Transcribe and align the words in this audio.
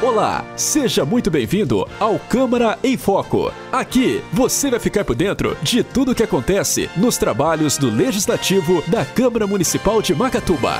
Olá, 0.00 0.44
seja 0.54 1.04
muito 1.04 1.28
bem-vindo 1.28 1.84
ao 1.98 2.20
Câmara 2.20 2.78
em 2.84 2.96
Foco. 2.96 3.52
Aqui 3.72 4.22
você 4.32 4.70
vai 4.70 4.78
ficar 4.78 5.04
por 5.04 5.16
dentro 5.16 5.56
de 5.60 5.82
tudo 5.82 6.12
o 6.12 6.14
que 6.14 6.22
acontece 6.22 6.88
nos 6.96 7.18
trabalhos 7.18 7.76
do 7.76 7.90
Legislativo 7.90 8.80
da 8.86 9.04
Câmara 9.04 9.44
Municipal 9.44 10.00
de 10.00 10.14
Macatuba. 10.14 10.74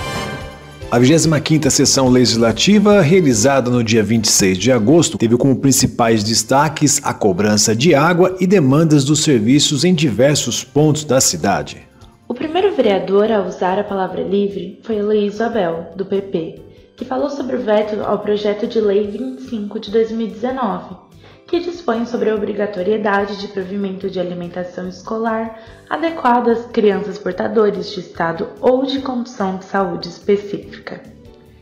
A 0.89 1.01
25ª 1.01 1.69
sessão 1.69 2.09
legislativa, 2.09 3.01
realizada 3.01 3.69
no 3.69 3.83
dia 3.83 4.05
26 4.05 4.57
de 4.57 4.71
agosto, 4.71 5.19
teve 5.19 5.37
como 5.37 5.57
principais 5.57 6.23
destaques 6.23 7.01
a 7.03 7.13
cobrança 7.13 7.75
de 7.75 7.97
água 7.97 8.37
e 8.39 8.47
demandas 8.47 9.05
dos 9.05 9.25
serviços 9.25 9.83
em 9.83 9.97
diversos 9.97 10.63
pontos 10.63 11.03
da 11.03 11.21
cidade. 11.21 11.89
O 12.29 12.35
primeiro 12.35 12.73
vereador 12.73 13.33
a 13.33 13.43
usar 13.43 13.81
a 13.81 13.85
palavra 13.85 14.23
livre 14.23 14.79
foi 14.85 15.03
Luiz 15.03 15.41
Abel, 15.41 15.89
do 15.97 16.07
PP, 16.07 16.68
que 16.99 17.05
falou 17.05 17.31
sobre 17.31 17.55
o 17.55 17.63
veto 17.63 18.03
ao 18.03 18.19
projeto 18.19 18.67
de 18.67 18.81
lei 18.81 19.07
25 19.07 19.79
de 19.79 19.93
2019, 19.93 20.97
que 21.47 21.61
dispõe 21.61 22.05
sobre 22.05 22.29
a 22.29 22.35
obrigatoriedade 22.35 23.39
de 23.39 23.47
provimento 23.47 24.11
de 24.11 24.19
alimentação 24.19 24.89
escolar 24.89 25.61
adequada 25.89 26.51
às 26.51 26.67
crianças 26.67 27.17
portadores 27.17 27.93
de 27.93 28.01
estado 28.01 28.49
ou 28.61 28.85
de 28.85 29.01
condição 29.01 29.59
de 29.59 29.65
saúde 29.65 30.09
específica. 30.09 31.01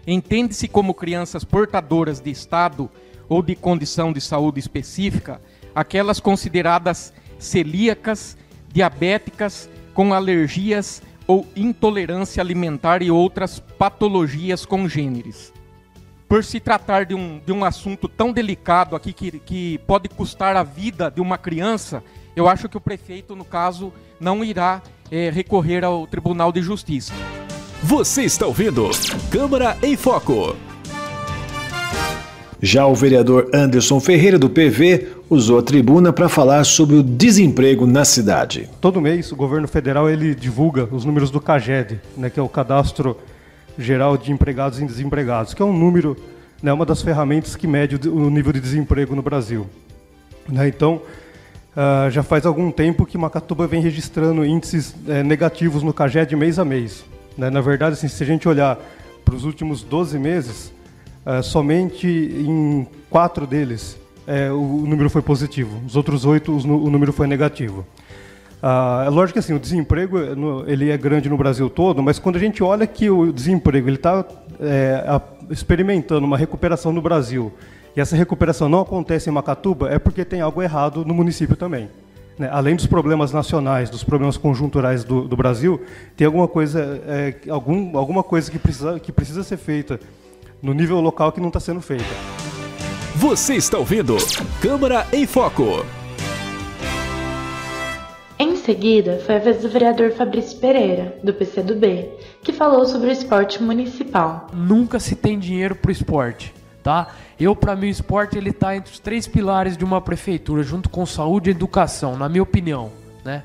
Entende-se 0.07 0.69
como 0.69 0.95
crianças 0.95 1.45
portadoras 1.45 2.19
de 2.19 2.31
estado 2.31 2.91
ou 3.29 3.43
de 3.43 3.55
condição 3.55 4.15
de 4.15 4.23
saúde 4.23 4.59
específica 4.59 5.39
aquelas 5.75 6.19
consideradas 6.19 7.13
celíacas, 7.39 8.39
diabéticas, 8.73 9.69
com 9.93 10.15
alergias 10.15 11.03
ou 11.27 11.47
intolerância 11.57 12.41
alimentar 12.41 13.03
e 13.03 13.11
outras 13.11 13.59
patologias 13.59 14.65
congêneres. 14.65 15.53
Por 16.29 16.43
se 16.43 16.59
tratar 16.59 17.05
de 17.05 17.15
um, 17.15 17.41
de 17.45 17.53
um 17.53 17.65
assunto 17.65 18.09
tão 18.09 18.33
delicado 18.33 18.97
aqui 18.97 19.13
que, 19.13 19.39
que 19.39 19.79
pode 19.87 20.09
custar 20.09 20.57
a 20.57 20.63
vida 20.63 21.11
de 21.11 21.21
uma 21.21 21.39
criança, 21.39 22.03
eu 22.35 22.49
acho 22.49 22.69
que 22.69 22.77
o 22.77 22.81
prefeito, 22.81 23.37
no 23.37 23.45
caso, 23.45 23.93
não 24.19 24.45
irá 24.45 24.83
é, 25.11 25.31
recorrer 25.31 25.85
ao 25.85 26.07
Tribunal 26.07 26.51
de 26.51 26.63
Justiça. 26.63 27.13
Você 27.83 28.25
está 28.25 28.47
ouvindo 28.47 28.91
Câmara 29.31 29.77
em 29.83 29.97
Foco. 29.97 30.57
Já 32.67 32.85
o 32.85 32.97
vereador 32.97 33.49
Anderson 33.55 34.01
Ferreira, 34.01 34.37
do 34.41 34.51
PV, 34.51 35.07
usou 35.31 35.61
a 35.61 35.63
tribuna 35.63 36.13
para 36.13 36.29
falar 36.29 36.65
sobre 36.65 36.97
o 36.97 37.03
desemprego 37.05 37.87
na 37.87 38.05
cidade. 38.05 38.69
Todo 38.81 39.01
mês, 39.01 39.31
o 39.31 39.37
governo 39.37 39.69
federal 39.69 40.11
ele 40.11 40.35
divulga 40.35 40.89
os 40.91 41.05
números 41.05 41.31
do 41.31 41.41
CAGED, 41.41 42.01
né, 42.17 42.29
que 42.29 42.41
é 42.41 42.43
o 42.43 42.49
Cadastro 42.49 43.17
Geral 43.79 44.17
de 44.17 44.33
Empregados 44.33 44.81
e 44.81 44.85
Desempregados, 44.85 45.55
que 45.55 45.63
é 45.63 45.65
um 45.65 45.73
número, 45.73 46.17
né, 46.61 46.73
uma 46.73 46.85
das 46.85 47.01
ferramentas 47.03 47.55
que 47.55 47.69
mede 47.69 48.09
o 48.09 48.29
nível 48.31 48.53
de 48.53 48.59
desemprego 48.59 49.15
no 49.15 49.23
Brasil. 49.23 49.69
Né, 50.49 50.67
então, 50.67 51.03
uh, 51.71 52.11
já 52.11 52.25
faz 52.25 52.45
algum 52.45 52.73
tempo 52.73 53.07
que 53.07 53.17
Macatuba 53.17 53.69
vem 53.69 53.81
registrando 53.81 54.45
índices 54.45 54.91
uh, 54.91 55.23
negativos 55.25 55.85
no 55.85 55.95
CAGED 55.95 56.35
mês 56.35 56.59
a 56.59 56.65
mês. 56.65 57.05
Né? 57.39 57.49
Na 57.49 57.61
verdade, 57.61 57.93
assim, 57.93 58.09
se 58.09 58.25
a 58.25 58.27
gente 58.27 58.49
olhar 58.49 58.77
para 59.25 59.37
os 59.37 59.45
últimos 59.45 59.85
12 59.85 60.19
meses, 60.19 60.75
Uh, 61.27 61.43
somente 61.43 62.07
em 62.07 62.87
quatro 63.11 63.49
deles 63.49 63.99
é, 64.29 64.49
o, 64.49 64.61
o, 64.61 64.87
número 64.87 65.11
foi 65.11 65.21
positivo. 65.21 65.83
Os 65.85 65.97
outros 65.97 66.25
oito 66.25 66.53
o, 66.53 66.57
o 66.57 66.89
número 66.89 67.13
foi 67.13 67.27
negativo. 67.27 67.85
Uh, 68.63 69.07
é 69.07 69.11
lógico 69.11 69.33
que 69.33 69.39
assim, 69.41 69.53
o 69.53 69.59
desemprego 69.59 70.19
ele 70.69 70.89
é 70.89 70.97
grande 70.97 71.29
no 71.29 71.37
Brasil 71.37 71.69
todo, 71.69 72.01
mas 72.01 72.21
quando 72.21 72.37
a 72.37 72.39
gente 72.39 72.63
olha 72.63 72.87
que 72.87 73.11
o 73.11 73.33
desemprego 73.33 73.89
está 73.91 74.25
é, 74.61 75.21
experimentando 75.51 76.25
uma 76.25 76.39
recuperação 76.39 76.93
no 76.93 77.03
Brasil 77.03 77.53
e 77.97 78.01
essa 78.01 78.15
recuperação 78.15 78.69
não 78.69 78.81
acontece 78.81 79.29
em 79.29 79.33
Macatuba, 79.33 79.91
é 79.91 79.99
porque 79.99 80.25
tem 80.25 80.41
algo 80.41 80.63
errado 80.63 81.05
no 81.05 81.13
município 81.13 81.57
também. 81.57 81.89
Né? 82.39 82.49
Além 82.53 82.77
dos 82.77 82.87
problemas 82.87 83.33
nacionais, 83.33 83.91
dos 83.91 84.05
problemas 84.05 84.37
conjunturais 84.37 85.03
do, 85.03 85.27
do 85.27 85.37
Brasil, 85.37 85.81
tem 86.17 86.27
alguma 86.27 86.47
coisa, 86.47 87.03
é, 87.07 87.35
algum, 87.49 87.97
alguma 87.97 88.23
coisa 88.23 88.51
que 88.51 88.59
precisa, 88.59 89.01
que 89.01 89.11
precisa 89.11 89.43
ser 89.43 89.57
feita 89.57 89.99
no 90.63 90.73
nível 90.73 91.01
local 91.01 91.33
que 91.33 91.41
não 91.41 91.49
está 91.49 91.61
sendo 91.61 91.81
feita. 91.81 92.05
Você 93.15 93.55
está 93.55 93.79
ouvindo 93.79 94.17
Câmara 94.61 95.07
em 95.13 95.27
Foco. 95.27 95.85
Em 98.39 98.55
seguida, 98.57 99.19
foi 99.25 99.37
a 99.37 99.39
vez 99.39 99.63
do 99.63 99.69
vereador 99.71 100.13
Fabrício 100.13 100.59
Pereira, 100.59 101.19
do 101.23 101.33
PCdoB, 101.33 102.11
que 102.43 102.53
falou 102.53 102.85
sobre 102.85 103.09
o 103.09 103.13
esporte 103.13 103.63
municipal. 103.63 104.49
Nunca 104.53 105.01
se 105.01 105.17
tem 105.17 105.39
dinheiro 105.39 105.75
para 105.75 105.89
o 105.89 105.93
esporte, 105.93 106.53
tá? 106.83 107.09
Eu, 107.41 107.57
para 107.57 107.75
mim, 107.75 107.87
o 107.87 107.91
esporte 107.91 108.37
ele 108.37 108.51
está 108.51 108.77
entre 108.77 108.93
os 108.93 108.99
três 108.99 109.27
pilares 109.27 109.77
de 109.77 109.85
uma 109.85 110.03
prefeitura, 110.03 110.63
junto 110.63 110.91
com 110.91 111.07
saúde 111.07 111.49
e 111.49 111.53
educação, 111.53 112.17
na 112.17 112.29
minha 112.29 112.43
opinião, 112.43 112.93
né? 113.25 113.43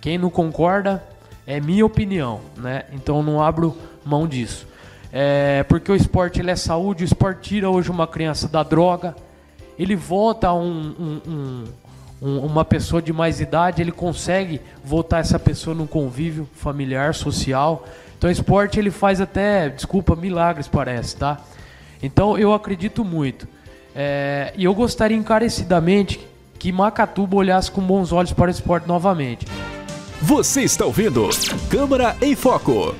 Quem 0.00 0.18
não 0.18 0.30
concorda 0.30 1.06
é 1.46 1.60
minha 1.60 1.86
opinião, 1.86 2.40
né? 2.56 2.86
Então 2.92 3.22
não 3.22 3.40
abro 3.40 3.76
mão 4.04 4.26
disso. 4.26 4.66
É, 5.12 5.62
porque 5.64 5.92
o 5.92 5.94
esporte 5.94 6.40
ele 6.40 6.50
é 6.50 6.56
saúde, 6.56 7.04
o 7.04 7.06
esporte 7.06 7.50
tira 7.50 7.68
hoje 7.68 7.90
uma 7.90 8.06
criança 8.06 8.48
da 8.48 8.62
droga, 8.62 9.14
ele 9.78 9.94
volta 9.94 10.48
a 10.48 10.54
um, 10.54 11.20
um, 11.26 11.64
um, 12.22 12.38
uma 12.38 12.64
pessoa 12.64 13.02
de 13.02 13.12
mais 13.12 13.38
idade, 13.38 13.82
ele 13.82 13.92
consegue 13.92 14.60
voltar 14.82 15.18
essa 15.18 15.38
pessoa 15.38 15.76
num 15.76 15.86
convívio 15.86 16.48
familiar, 16.54 17.14
social. 17.14 17.86
Então 18.16 18.30
o 18.30 18.32
esporte 18.32 18.78
ele 18.78 18.90
faz 18.90 19.20
até, 19.20 19.68
desculpa, 19.68 20.16
milagres 20.16 20.66
parece, 20.66 21.16
tá? 21.16 21.38
Então 22.02 22.38
eu 22.38 22.54
acredito 22.54 23.04
muito. 23.04 23.46
É, 23.94 24.54
e 24.56 24.64
eu 24.64 24.74
gostaria 24.74 25.16
encarecidamente 25.16 26.20
que 26.58 26.72
Macatuba 26.72 27.36
olhasse 27.36 27.70
com 27.70 27.82
bons 27.82 28.12
olhos 28.12 28.32
para 28.32 28.46
o 28.46 28.50
esporte 28.50 28.88
novamente. 28.88 29.46
Você 30.22 30.62
está 30.62 30.86
ouvindo 30.86 31.28
Câmara 31.68 32.16
em 32.22 32.34
Foco. 32.34 32.94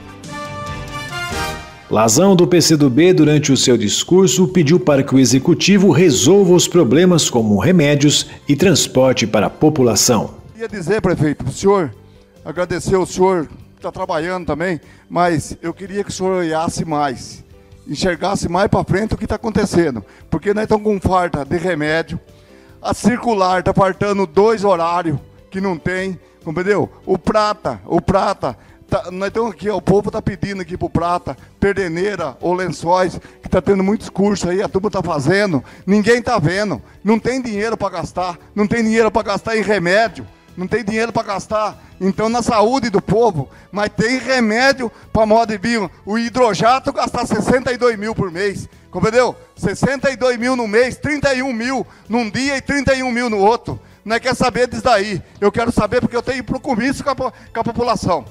Lazão 1.92 2.34
do 2.34 2.46
PCdoB, 2.46 3.12
durante 3.12 3.52
o 3.52 3.56
seu 3.56 3.76
discurso, 3.76 4.48
pediu 4.48 4.80
para 4.80 5.02
que 5.02 5.14
o 5.14 5.18
executivo 5.18 5.90
resolva 5.90 6.54
os 6.54 6.66
problemas 6.66 7.28
como 7.28 7.58
remédios 7.58 8.30
e 8.48 8.56
transporte 8.56 9.26
para 9.26 9.48
a 9.48 9.50
população. 9.50 10.36
Queria 10.54 10.70
dizer, 10.70 11.02
prefeito, 11.02 11.44
o 11.44 11.52
senhor, 11.52 11.94
agradecer 12.42 12.94
ao 12.94 13.04
senhor 13.04 13.46
que 13.46 13.76
está 13.76 13.92
trabalhando 13.92 14.46
também, 14.46 14.80
mas 15.06 15.54
eu 15.60 15.74
queria 15.74 16.02
que 16.02 16.08
o 16.08 16.12
senhor 16.14 16.38
olhasse 16.38 16.82
mais, 16.82 17.44
enxergasse 17.86 18.48
mais 18.48 18.68
para 18.68 18.84
frente 18.84 19.12
o 19.12 19.18
que 19.18 19.24
está 19.24 19.36
acontecendo, 19.36 20.02
porque 20.30 20.54
nós 20.54 20.62
estamos 20.62 20.84
com 20.84 20.98
farta 20.98 21.44
de 21.44 21.58
remédio, 21.58 22.18
a 22.80 22.94
circular 22.94 23.58
está 23.58 23.74
faltando 23.74 24.26
dois 24.26 24.64
horários 24.64 25.18
que 25.50 25.60
não 25.60 25.76
tem, 25.76 26.18
entendeu? 26.46 26.88
O 27.04 27.18
prata, 27.18 27.82
o 27.84 28.00
prata 28.00 28.56
Tá, 28.92 29.10
nós 29.10 29.32
aqui, 29.50 29.70
ó, 29.70 29.78
o 29.78 29.80
povo 29.80 30.10
está 30.10 30.20
pedindo 30.20 30.60
aqui 30.60 30.76
para 30.76 30.90
Prata, 30.90 31.36
perdeneira 31.58 32.36
ou 32.42 32.52
lençóis, 32.52 33.18
que 33.40 33.48
está 33.48 33.58
tendo 33.62 33.82
muitos 33.82 34.10
cursos 34.10 34.46
aí, 34.46 34.60
a 34.60 34.68
turma 34.68 34.88
está 34.88 35.02
fazendo, 35.02 35.64
ninguém 35.86 36.18
está 36.18 36.38
vendo, 36.38 36.82
não 37.02 37.18
tem 37.18 37.40
dinheiro 37.40 37.74
para 37.74 37.88
gastar, 37.88 38.38
não 38.54 38.66
tem 38.66 38.84
dinheiro 38.84 39.10
para 39.10 39.22
gastar 39.22 39.56
em 39.56 39.62
remédio, 39.62 40.26
não 40.54 40.66
tem 40.66 40.84
dinheiro 40.84 41.10
para 41.10 41.22
gastar, 41.22 41.82
então 41.98 42.28
na 42.28 42.42
saúde 42.42 42.90
do 42.90 43.00
povo, 43.00 43.48
mas 43.70 43.88
tem 43.96 44.18
remédio 44.18 44.92
para 45.10 45.24
modo 45.24 45.48
de 45.48 45.56
vinho, 45.56 45.90
o 46.04 46.18
hidrojato 46.18 46.92
gastar 46.92 47.24
62 47.24 47.98
mil 47.98 48.14
por 48.14 48.30
mês, 48.30 48.68
compreendeu? 48.90 49.34
62 49.56 50.36
mil 50.36 50.54
no 50.54 50.68
mês, 50.68 50.98
31 50.98 51.50
mil 51.50 51.86
num 52.10 52.28
dia 52.28 52.58
e 52.58 52.60
31 52.60 53.10
mil 53.10 53.30
no 53.30 53.38
outro, 53.38 53.80
não 54.04 54.16
é 54.16 54.20
quer 54.20 54.36
saber 54.36 54.68
disso 54.68 54.84
daí, 54.84 55.22
eu 55.40 55.50
quero 55.50 55.72
saber 55.72 56.02
porque 56.02 56.14
eu 56.14 56.22
tenho 56.22 56.44
compromisso 56.44 57.02
com 57.02 57.08
a, 57.08 57.14
com 57.14 57.60
a 57.60 57.64
população. 57.64 58.26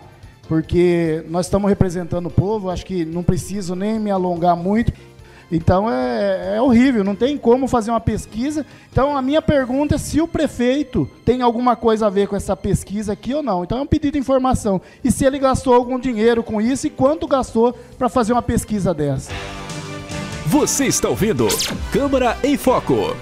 Porque 0.49 1.25
nós 1.29 1.47
estamos 1.47 1.69
representando 1.69 2.27
o 2.27 2.31
povo, 2.31 2.71
acho 2.71 2.85
que 2.85 3.05
não 3.05 3.23
preciso 3.23 3.75
nem 3.75 3.99
me 3.99 4.11
alongar 4.11 4.57
muito. 4.57 4.93
Então 5.51 5.91
é, 5.91 6.57
é, 6.57 6.63
horrível, 6.63 7.05
não 7.05 7.15
tem 7.15 7.39
como 7.39 7.69
fazer 7.69 7.91
uma 7.91 8.01
pesquisa. 8.01 8.67
Então 8.91 9.17
a 9.17 9.23
minha 9.23 9.41
pergunta 9.41 9.95
é 9.95 9.99
se 9.99 10.21
o 10.21 10.27
prefeito 10.27 11.09
tem 11.25 11.43
alguma 11.43 11.77
coisa 11.77 12.07
a 12.07 12.11
ver 12.11 12.27
com 12.27 12.37
essa 12.37 12.57
pesquisa 12.57 13.13
aqui 13.13 13.33
ou 13.35 13.43
não. 13.43 13.63
Então 13.63 13.79
é 13.79 13.83
um 13.83 13.87
pedido 13.87 14.15
de 14.15 14.19
informação. 14.19 14.81
E 15.05 15.11
se 15.11 15.25
ele 15.25 15.39
gastou 15.39 15.75
algum 15.75 15.99
dinheiro 15.99 16.43
com 16.43 16.61
isso 16.61 16.87
e 16.87 16.91
quanto 16.91 17.27
gastou 17.27 17.73
para 17.97 18.09
fazer 18.09 18.33
uma 18.33 18.43
pesquisa 18.43 18.93
dessa. 18.93 19.31
Você 20.47 20.87
está 20.87 21.09
ouvindo 21.09 21.47
Câmara 21.93 22.37
em 22.43 22.57
Foco. 22.57 23.17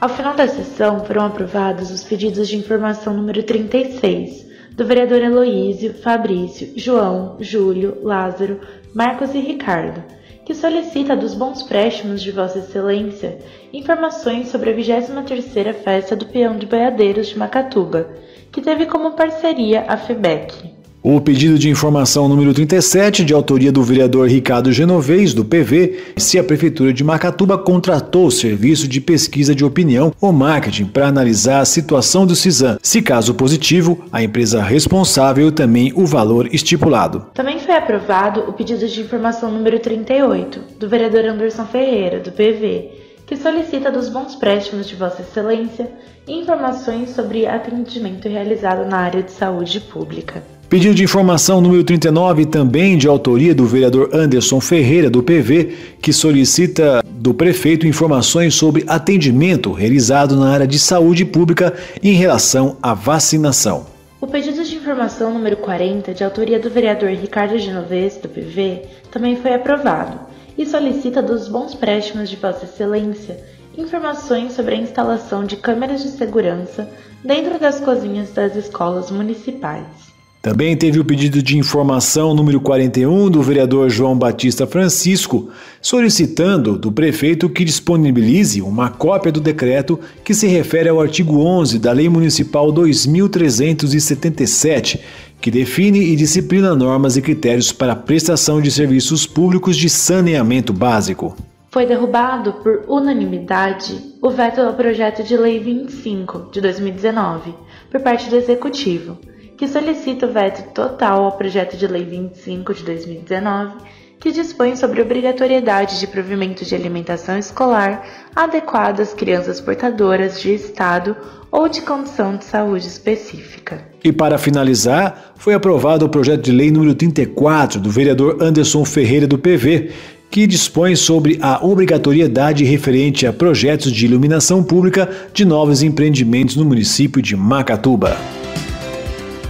Ao 0.00 0.08
final 0.10 0.34
da 0.34 0.46
sessão 0.46 1.02
foram 1.06 1.24
aprovados 1.24 1.90
os 1.90 2.04
pedidos 2.04 2.48
de 2.48 2.56
informação 2.56 3.14
número 3.14 3.42
36, 3.42 4.44
do 4.74 4.84
vereador 4.84 5.22
Heloísio, 5.22 5.94
Fabrício, 5.94 6.72
João, 6.76 7.36
Júlio, 7.38 7.98
Lázaro, 8.02 8.60
Marcos 8.92 9.32
e 9.34 9.38
Ricardo, 9.38 10.02
que 10.44 10.54
solicita 10.54 11.16
dos 11.16 11.32
bons 11.34 11.62
préstimos 11.62 12.20
de 12.20 12.32
Vossa 12.32 12.58
Excelência 12.58 13.38
informações 13.72 14.48
sobre 14.48 14.70
a 14.70 14.74
23ª 14.74 15.72
Festa 15.74 16.16
do 16.16 16.26
Peão 16.26 16.58
de 16.58 16.66
Boiadeiros 16.66 17.28
de 17.28 17.38
Macatuba, 17.38 18.08
que 18.50 18.60
teve 18.60 18.86
como 18.86 19.12
parceria 19.12 19.84
a 19.88 19.96
FEBEC. 19.96 20.73
O 21.06 21.20
pedido 21.20 21.58
de 21.58 21.68
informação 21.68 22.26
número 22.30 22.54
37, 22.54 23.26
de 23.26 23.34
autoria 23.34 23.70
do 23.70 23.82
vereador 23.82 24.26
Ricardo 24.26 24.72
Genovez, 24.72 25.34
do 25.34 25.44
PV, 25.44 26.14
se 26.16 26.38
a 26.38 26.42
Prefeitura 26.42 26.94
de 26.94 27.04
Macatuba 27.04 27.58
contratou 27.58 28.24
o 28.24 28.30
serviço 28.30 28.88
de 28.88 29.02
pesquisa 29.02 29.54
de 29.54 29.66
opinião 29.66 30.14
ou 30.18 30.32
marketing 30.32 30.86
para 30.86 31.06
analisar 31.06 31.60
a 31.60 31.66
situação 31.66 32.26
do 32.26 32.34
CISAM. 32.34 32.78
Se 32.82 33.02
caso 33.02 33.34
positivo, 33.34 34.06
a 34.10 34.22
empresa 34.22 34.62
responsável 34.62 35.52
também 35.52 35.92
o 35.94 36.06
valor 36.06 36.48
estipulado. 36.54 37.26
Também 37.34 37.58
foi 37.58 37.76
aprovado 37.76 38.40
o 38.48 38.54
pedido 38.54 38.88
de 38.88 39.02
informação 39.02 39.52
número 39.52 39.78
38, 39.78 40.78
do 40.80 40.88
vereador 40.88 41.26
Anderson 41.26 41.66
Ferreira, 41.66 42.20
do 42.20 42.32
PV, 42.32 42.92
que 43.26 43.36
solicita 43.36 43.92
dos 43.92 44.08
bons 44.08 44.36
préstimos 44.36 44.88
de 44.88 44.96
Vossa 44.96 45.20
Excelência 45.20 45.86
informações 46.26 47.10
sobre 47.10 47.46
atendimento 47.46 48.26
realizado 48.26 48.88
na 48.88 49.00
área 49.00 49.22
de 49.22 49.32
saúde 49.32 49.80
pública. 49.80 50.53
Pedido 50.74 50.92
de 50.92 51.04
informação 51.04 51.60
número 51.60 51.84
39, 51.84 52.46
também 52.46 52.98
de 52.98 53.06
autoria 53.06 53.54
do 53.54 53.64
vereador 53.64 54.10
Anderson 54.12 54.60
Ferreira, 54.60 55.08
do 55.08 55.22
PV, 55.22 55.72
que 56.02 56.12
solicita 56.12 57.00
do 57.08 57.32
prefeito 57.32 57.86
informações 57.86 58.56
sobre 58.56 58.84
atendimento 58.88 59.70
realizado 59.70 60.34
na 60.34 60.50
área 60.50 60.66
de 60.66 60.80
saúde 60.80 61.24
pública 61.24 61.72
em 62.02 62.14
relação 62.14 62.76
à 62.82 62.92
vacinação. 62.92 63.86
O 64.20 64.26
pedido 64.26 64.64
de 64.64 64.74
informação 64.74 65.32
número 65.32 65.58
40, 65.58 66.12
de 66.12 66.24
autoria 66.24 66.58
do 66.58 66.68
vereador 66.68 67.10
Ricardo 67.10 67.56
Genovese, 67.56 68.20
do 68.20 68.28
PV, 68.28 68.82
também 69.12 69.36
foi 69.36 69.54
aprovado 69.54 70.18
e 70.58 70.66
solicita 70.66 71.22
dos 71.22 71.46
bons 71.46 71.76
préstimos 71.76 72.28
de 72.28 72.34
Vossa 72.34 72.64
Excelência 72.64 73.38
informações 73.78 74.54
sobre 74.54 74.74
a 74.74 74.78
instalação 74.78 75.44
de 75.44 75.54
câmeras 75.56 76.02
de 76.02 76.08
segurança 76.08 76.90
dentro 77.24 77.60
das 77.60 77.78
cozinhas 77.78 78.32
das 78.32 78.56
escolas 78.56 79.08
municipais. 79.12 80.13
Também 80.44 80.76
teve 80.76 81.00
o 81.00 81.04
pedido 81.06 81.42
de 81.42 81.56
informação 81.56 82.34
número 82.34 82.60
41 82.60 83.30
do 83.30 83.42
vereador 83.42 83.88
João 83.88 84.14
Batista 84.14 84.66
Francisco, 84.66 85.48
solicitando 85.80 86.76
do 86.76 86.92
prefeito 86.92 87.48
que 87.48 87.64
disponibilize 87.64 88.60
uma 88.60 88.90
cópia 88.90 89.32
do 89.32 89.40
decreto 89.40 89.98
que 90.22 90.34
se 90.34 90.46
refere 90.46 90.90
ao 90.90 91.00
artigo 91.00 91.38
11 91.38 91.78
da 91.78 91.92
Lei 91.92 92.10
Municipal 92.10 92.70
2377, 92.70 95.00
que 95.40 95.50
define 95.50 96.12
e 96.12 96.14
disciplina 96.14 96.74
normas 96.74 97.16
e 97.16 97.22
critérios 97.22 97.72
para 97.72 97.94
a 97.94 97.96
prestação 97.96 98.60
de 98.60 98.70
serviços 98.70 99.26
públicos 99.26 99.78
de 99.78 99.88
saneamento 99.88 100.74
básico. 100.74 101.34
Foi 101.70 101.86
derrubado 101.86 102.52
por 102.62 102.84
unanimidade 102.86 103.98
o 104.20 104.28
veto 104.28 104.60
ao 104.60 104.74
projeto 104.74 105.22
de 105.22 105.38
Lei 105.38 105.58
25 105.58 106.50
de 106.52 106.60
2019 106.60 107.54
por 107.90 108.02
parte 108.02 108.28
do 108.28 108.36
Executivo 108.36 109.16
que 109.56 109.68
solicita 109.68 110.26
o 110.26 110.32
veto 110.32 110.72
total 110.72 111.24
ao 111.24 111.32
projeto 111.32 111.76
de 111.76 111.86
lei 111.86 112.04
25 112.04 112.74
de 112.74 112.82
2019, 112.84 113.74
que 114.18 114.32
dispõe 114.32 114.74
sobre 114.74 115.02
obrigatoriedade 115.02 116.00
de 116.00 116.06
provimento 116.06 116.64
de 116.64 116.74
alimentação 116.74 117.38
escolar 117.38 118.04
adequada 118.34 119.02
às 119.02 119.12
crianças 119.12 119.60
portadoras 119.60 120.40
de 120.40 120.54
estado 120.54 121.14
ou 121.50 121.68
de 121.68 121.82
condição 121.82 122.36
de 122.36 122.44
saúde 122.44 122.86
específica. 122.86 123.84
E 124.02 124.10
para 124.10 124.38
finalizar, 124.38 125.34
foi 125.36 125.54
aprovado 125.54 126.06
o 126.06 126.08
projeto 126.08 126.42
de 126.42 126.52
lei 126.52 126.70
número 126.70 126.94
34 126.94 127.80
do 127.80 127.90
vereador 127.90 128.38
Anderson 128.40 128.84
Ferreira 128.84 129.26
do 129.26 129.38
PV, 129.38 129.90
que 130.30 130.46
dispõe 130.46 130.96
sobre 130.96 131.38
a 131.40 131.64
obrigatoriedade 131.64 132.64
referente 132.64 133.26
a 133.26 133.32
projetos 133.32 133.92
de 133.92 134.04
iluminação 134.04 134.64
pública 134.64 135.08
de 135.32 135.44
novos 135.44 135.82
empreendimentos 135.82 136.56
no 136.56 136.64
município 136.64 137.22
de 137.22 137.36
Macatuba. 137.36 138.16